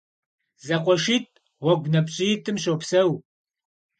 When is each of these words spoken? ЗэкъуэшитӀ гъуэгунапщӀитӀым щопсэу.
ЗэкъуэшитӀ 0.65 1.35
гъуэгунапщӀитӀым 1.61 2.57
щопсэу. 2.63 3.11